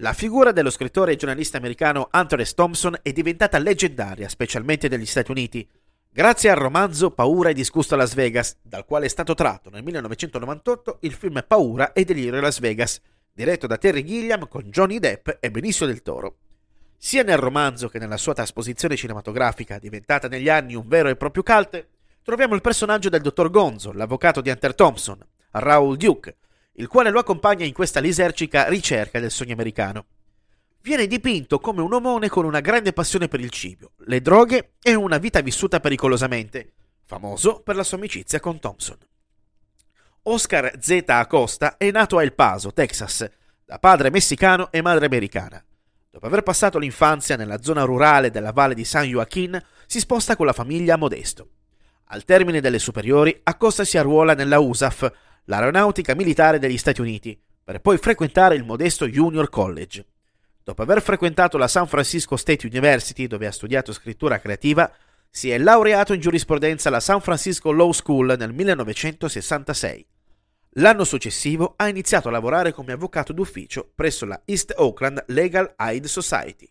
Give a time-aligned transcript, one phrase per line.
[0.00, 2.52] La figura dello scrittore e giornalista americano Hunter S.
[2.52, 5.66] Thompson è diventata leggendaria, specialmente negli Stati Uniti,
[6.10, 9.82] grazie al romanzo Paura e disgusto a Las Vegas, dal quale è stato tratto nel
[9.82, 13.00] 1998 il film Paura e delirio a Las Vegas,
[13.32, 16.36] diretto da Terry Gilliam con Johnny Depp e Benicio del Toro.
[16.98, 21.42] Sia nel romanzo che nella sua trasposizione cinematografica, diventata negli anni un vero e proprio
[21.42, 21.86] cult,
[22.22, 25.18] troviamo il personaggio del dottor Gonzo, l'avvocato di Hunter Thompson,
[25.52, 26.36] Raoul Duke,
[26.78, 30.06] il quale lo accompagna in questa lisergica ricerca del sogno americano.
[30.82, 34.94] Viene dipinto come un omone con una grande passione per il cibo, le droghe e
[34.94, 38.98] una vita vissuta pericolosamente, famoso per la sua amicizia con Thompson.
[40.22, 41.04] Oscar Z.
[41.06, 43.28] Acosta è nato a El Paso, Texas,
[43.64, 45.64] da padre messicano e madre americana.
[46.10, 50.46] Dopo aver passato l'infanzia nella zona rurale della valle di San Joaquin, si sposta con
[50.46, 51.48] la famiglia a Modesto.
[52.10, 55.10] Al termine delle superiori, Acosta si arruola nella USAF,
[55.46, 60.06] l'aeronautica militare degli Stati Uniti, per poi frequentare il modesto Junior College.
[60.62, 64.92] Dopo aver frequentato la San Francisco State University, dove ha studiato scrittura creativa,
[65.30, 70.06] si è laureato in giurisprudenza alla San Francisco Law School nel 1966.
[70.78, 76.04] L'anno successivo ha iniziato a lavorare come avvocato d'ufficio presso la East Oakland Legal Aid
[76.04, 76.68] Society.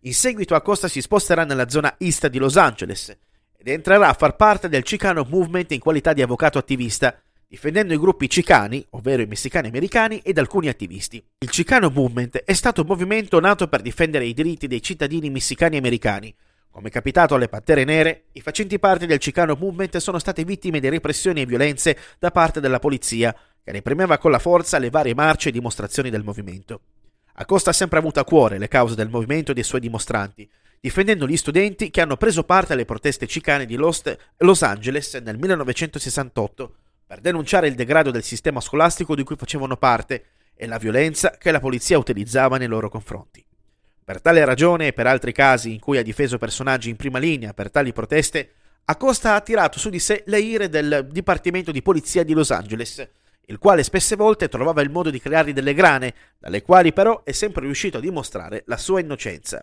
[0.00, 3.16] In seguito Acosta si sposterà nella zona East di Los Angeles
[3.56, 7.20] ed entrerà a far parte del Chicano Movement in qualità di avvocato attivista,
[7.52, 11.22] difendendo i gruppi cicani, ovvero i messicani americani, ed alcuni attivisti.
[11.40, 15.76] Il Chicano Movement è stato un movimento nato per difendere i diritti dei cittadini messicani
[15.76, 16.34] americani.
[16.70, 20.88] Come capitato alle Pantere Nere, i facenti parte del Chicano Movement sono state vittime di
[20.88, 25.50] repressioni e violenze da parte della polizia, che reprimeva con la forza le varie marce
[25.50, 26.80] e dimostrazioni del movimento.
[27.34, 30.48] Acosta ha sempre avuto a cuore le cause del movimento e dei suoi dimostranti,
[30.80, 36.76] difendendo gli studenti che hanno preso parte alle proteste cicane di Los Angeles nel 1968
[37.12, 40.24] per denunciare il degrado del sistema scolastico di cui facevano parte
[40.54, 43.44] e la violenza che la polizia utilizzava nei loro confronti.
[44.02, 47.52] Per tale ragione e per altri casi in cui ha difeso personaggi in prima linea
[47.52, 48.52] per tali proteste,
[48.86, 53.06] Acosta ha attirato su di sé le ire del Dipartimento di Polizia di Los Angeles,
[53.44, 57.32] il quale spesse volte trovava il modo di creargli delle grane, dalle quali però è
[57.32, 59.62] sempre riuscito a dimostrare la sua innocenza.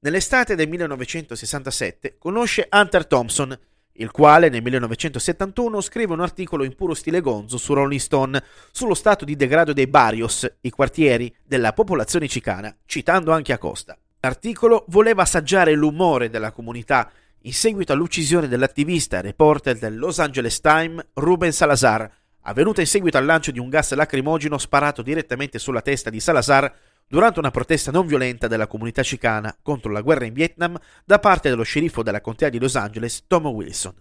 [0.00, 3.56] Nell'estate del 1967 conosce Hunter Thompson,
[3.94, 8.94] il quale nel 1971 scrive un articolo in puro stile gonzo su Rolling Stone sullo
[8.94, 13.96] stato di degrado dei barrios, i quartieri, della popolazione cicana, citando anche Acosta.
[14.20, 17.10] L'articolo voleva assaggiare l'umore della comunità
[17.42, 22.10] in seguito all'uccisione dell'attivista e reporter del Los Angeles Times Ruben Salazar,
[22.42, 26.72] avvenuta in seguito al lancio di un gas lacrimogeno sparato direttamente sulla testa di Salazar
[27.12, 31.50] durante una protesta non violenta della comunità cicana contro la guerra in Vietnam da parte
[31.50, 33.92] dello sceriffo della contea di Los Angeles, Tom Wilson.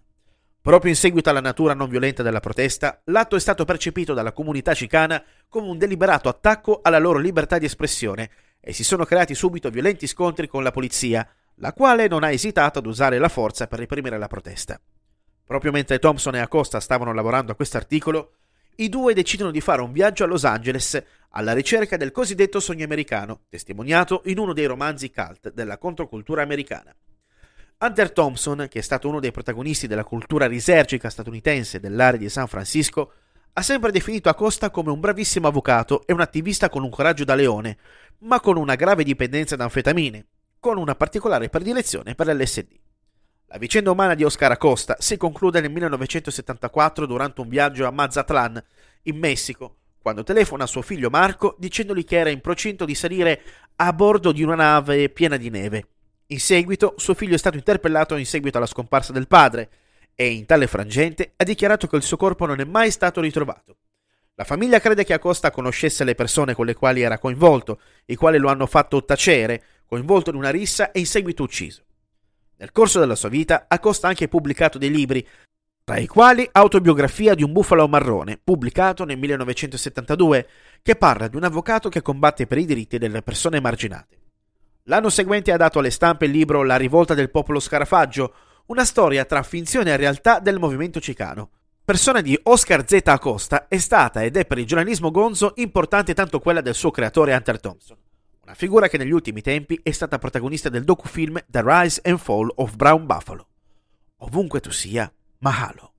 [0.62, 4.74] Proprio in seguito alla natura non violenta della protesta, l'atto è stato percepito dalla comunità
[4.74, 8.30] cicana come un deliberato attacco alla loro libertà di espressione
[8.62, 12.80] e si sono creati subito violenti scontri con la polizia, la quale non ha esitato
[12.80, 14.80] ad usare la forza per reprimere la protesta.
[15.44, 18.36] Proprio mentre Thompson e Acosta stavano lavorando a quest'articolo,
[18.82, 22.84] i due decidono di fare un viaggio a Los Angeles alla ricerca del cosiddetto sogno
[22.84, 26.94] americano, testimoniato in uno dei romanzi cult della controcultura americana.
[27.80, 32.48] Hunter Thompson, che è stato uno dei protagonisti della cultura risergica statunitense dell'area di San
[32.48, 33.14] Francisco,
[33.54, 37.36] ha sempre definito Acosta come un bravissimo avvocato e un attivista con un coraggio da
[37.36, 37.78] leone,
[38.20, 40.26] ma con una grave dipendenza da anfetamine,
[40.60, 42.81] con una particolare predilezione per l'LSD.
[43.54, 48.64] La vicenda umana di Oscar Acosta si conclude nel 1974 durante un viaggio a Mazatlan,
[49.04, 53.42] in Messico, quando telefona a suo figlio Marco dicendogli che era in procinto di salire
[53.76, 55.88] a bordo di una nave piena di neve.
[56.28, 59.70] In seguito suo figlio è stato interpellato in seguito alla scomparsa del padre
[60.16, 63.76] e in tale frangente ha dichiarato che il suo corpo non è mai stato ritrovato.
[64.36, 68.38] La famiglia crede che Acosta conoscesse le persone con le quali era coinvolto, i quali
[68.38, 71.84] lo hanno fatto tacere, coinvolto in una rissa e in seguito ucciso.
[72.62, 75.28] Nel corso della sua vita Acosta ha anche pubblicato dei libri
[75.84, 80.48] tra i quali Autobiografia di un bufalo marrone, pubblicato nel 1972,
[80.84, 84.20] che parla di un avvocato che combatte per i diritti delle persone emarginate.
[84.84, 88.34] L'anno seguente ha dato alle stampe il libro La rivolta del popolo scarafaggio,
[88.68, 91.50] una storia tra finzione e realtà del movimento cicano.
[91.84, 93.02] Persona di Oscar Z.
[93.06, 97.34] Acosta è stata ed è per il giornalismo gonzo importante tanto quella del suo creatore
[97.34, 97.98] Hunter Thompson,
[98.52, 102.52] una figura che negli ultimi tempi è stata protagonista del docufilm The Rise and Fall
[102.56, 103.48] of Brown Buffalo.
[104.18, 105.94] Ovunque tu sia, Mahalo.